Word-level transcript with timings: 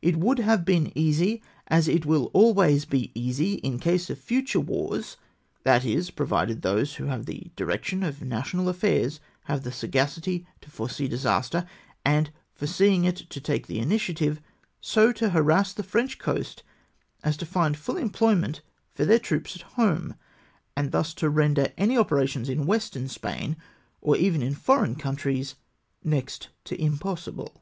It 0.00 0.16
would 0.16 0.38
have 0.38 0.64
been 0.64 0.90
easy— 0.96 1.42
as 1.78 1.86
it 1.86 2.04
ivill 2.04 2.30
always 2.32 2.86
he 2.90 3.12
easy 3.14 3.56
in 3.56 3.78
case 3.78 4.08
of 4.08 4.18
future 4.18 4.58
wars— 4.58 5.18
that 5.64 5.84
is, 5.84 6.10
provided 6.10 6.62
those 6.62 6.94
who 6.94 7.04
have 7.08 7.26
the 7.26 7.50
direction 7.54 8.02
of 8.02 8.22
national 8.22 8.70
affairs 8.70 9.20
have 9.42 9.62
the 9.62 9.70
sagacity 9.70 10.46
to 10.62 10.70
foresee 10.70 11.08
disaster, 11.08 11.66
and, 12.06 12.30
foreseeing 12.54 13.04
it, 13.04 13.16
to 13.16 13.38
take 13.38 13.66
the 13.66 13.80
initiative, 13.80 14.40
so 14.80 15.12
to 15.12 15.28
harass 15.28 15.74
the 15.74 15.82
French 15.82 16.18
coast 16.18 16.62
as 17.22 17.36
to 17.36 17.44
find 17.44 17.76
fiill 17.76 17.98
employ 18.00 18.34
ment 18.34 18.62
for 18.94 19.04
their 19.04 19.18
troops 19.18 19.56
at 19.56 19.62
home, 19.76 20.14
and 20.74 20.90
thus 20.90 21.12
to 21.12 21.28
render 21.28 21.70
any 21.76 21.98
operations 21.98 22.48
in 22.48 22.64
Western 22.64 23.08
Spain, 23.08 23.58
or 24.00 24.16
even 24.16 24.40
in 24.42 24.54
foreign 24.54 24.94
coun 24.96 25.16
tries, 25.16 25.54
next 26.02 26.48
to 26.64 26.80
impossible. 26.80 27.60